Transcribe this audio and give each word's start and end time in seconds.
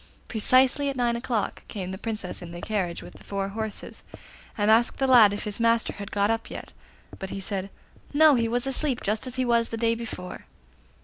Precisely 0.27 0.89
at 0.89 0.95
nine 0.95 1.15
o'clock 1.15 1.61
came 1.67 1.91
the 1.91 1.97
Princess 1.99 2.41
in 2.41 2.49
the 2.49 2.59
carriage 2.59 3.03
with 3.03 3.21
four 3.21 3.49
horses, 3.49 4.01
and 4.57 4.71
asked 4.71 4.97
the 4.97 5.05
lad 5.05 5.31
if 5.31 5.43
his 5.43 5.59
master 5.59 5.93
had 5.93 6.09
got 6.09 6.31
up 6.31 6.49
yet; 6.49 6.73
but 7.19 7.29
he 7.29 7.39
said 7.39 7.69
'No, 8.11 8.33
he 8.33 8.47
was 8.47 8.65
asleep, 8.65 9.01
just 9.03 9.27
as 9.27 9.35
he 9.35 9.45
was 9.45 9.69
the 9.69 9.77
day 9.77 9.93
before. 9.93 10.47